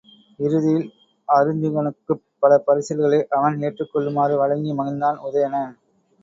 [0.39, 0.85] இறுதியில்,
[1.27, 5.73] அருஞ்சுகனுக்குப் பல பரிசில்களை அவன் ஏற்றுக் கொள்ளுமாறு வழங்கி மகிழ்ந்தான் உதயணன்.